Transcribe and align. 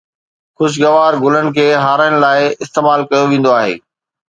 خوشبودار 0.57 1.13
گلن 1.23 1.47
کي 1.57 1.65
هارائڻ 1.83 2.13
لاءِ 2.25 2.43
استعمال 2.63 2.99
ڪيو 3.09 3.23
ويندو 3.31 3.57
آهي. 3.61 3.73